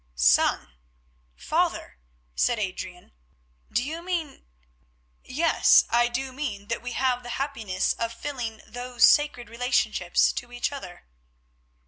"Son? 0.15 0.79
Father?" 1.35 1.99
said 2.33 2.57
Adrian. 2.57 3.11
"Do 3.71 3.83
you 3.83 4.01
mean——?" 4.01 4.43
"Yes, 5.23 5.85
I 5.91 6.07
do 6.07 6.33
mean 6.33 6.69
that 6.69 6.81
we 6.81 6.93
have 6.93 7.21
the 7.21 7.29
happiness 7.37 7.93
of 7.93 8.11
filling 8.11 8.61
those 8.65 9.07
sacred 9.07 9.47
relationships 9.47 10.33
to 10.33 10.51
each 10.51 10.71
other." 10.71 11.05